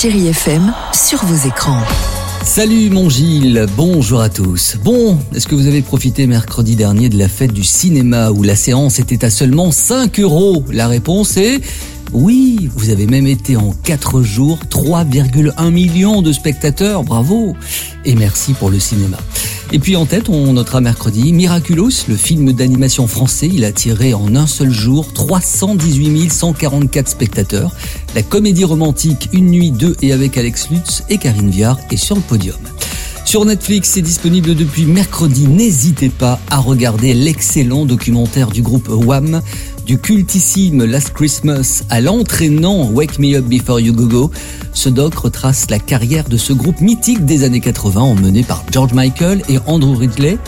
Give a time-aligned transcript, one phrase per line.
[0.00, 1.82] Chérie FM sur vos écrans.
[2.42, 4.78] Salut mon Gilles, bonjour à tous.
[4.82, 8.56] Bon, est-ce que vous avez profité mercredi dernier de la fête du cinéma où la
[8.56, 10.64] séance était à seulement 5 euros?
[10.72, 11.60] La réponse est
[12.14, 17.54] oui, vous avez même été en 4 jours 3,1 millions de spectateurs, bravo
[18.06, 19.18] Et merci pour le cinéma.
[19.72, 23.48] Et puis en tête, on notera mercredi Miraculous, le film d'animation français.
[23.52, 27.72] Il a tiré en un seul jour 318 144 spectateurs.
[28.16, 32.16] La comédie romantique Une nuit 2 et avec Alex Lutz et Karine Viard est sur
[32.16, 32.58] le podium.
[33.24, 35.46] Sur Netflix, c'est disponible depuis mercredi.
[35.46, 39.40] N'hésitez pas à regarder l'excellent documentaire du groupe Wham,
[39.86, 44.30] du cultissime Last Christmas à l'entraînant Wake Me Up Before You Go Go.
[44.72, 48.94] Ce doc retrace la carrière de ce groupe mythique des années 80 emmené par George
[48.94, 50.38] Michael et Andrew Ridley.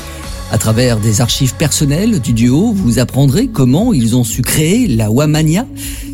[0.51, 5.11] À travers des archives personnelles du duo, vous apprendrez comment ils ont su créer la
[5.11, 5.67] Wamania.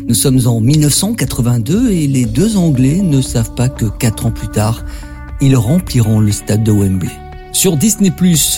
[0.07, 4.47] Nous sommes en 1982 et les deux Anglais ne savent pas que quatre ans plus
[4.47, 4.85] tard,
[5.41, 7.11] ils rempliront le stade de Wembley.
[7.51, 8.13] Sur Disney+,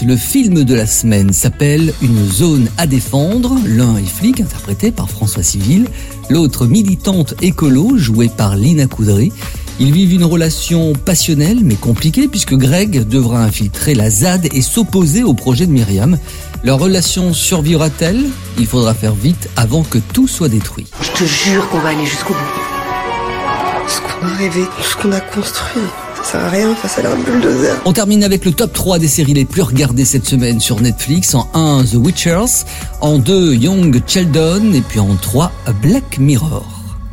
[0.05, 3.55] le film de la semaine s'appelle Une zone à défendre.
[3.65, 5.88] L'un est flic, interprété par François Civil,
[6.29, 9.31] l'autre militante écolo, jouée par Lina Coudry.
[9.79, 15.23] Ils vivent une relation passionnelle mais compliquée puisque Greg devra infiltrer la ZAD et s'opposer
[15.23, 16.17] au projet de Myriam.
[16.63, 18.25] Leur relation survivra-t-elle?
[18.59, 20.85] Il faudra faire vite avant que tout soit détruit.
[21.01, 23.88] Je te jure qu'on va aller jusqu'au bout.
[23.88, 25.81] Ce qu'on a rêvé, ce qu'on a construit,
[26.23, 27.81] ça sert à rien face à leur bulldozer.
[27.86, 31.36] On termine avec le top 3 des séries les plus regardées cette semaine sur Netflix.
[31.36, 32.66] En 1, The Witchers.
[33.02, 34.73] En 2, Young Sheldon.
[34.73, 36.66] Et puis en 3, Black Mirror.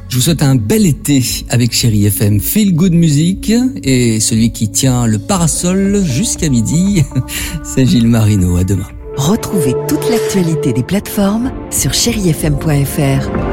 [0.08, 2.40] Je vous souhaite un bel été avec Chéri FM.
[2.40, 3.52] Feel good music.
[3.82, 7.04] Et celui qui tient le parasol jusqu'à midi,
[7.64, 8.56] c'est Gilles Marino.
[8.56, 8.88] À demain.
[9.16, 13.47] Retrouvez toute l'actualité des plateformes sur chérifm.fr.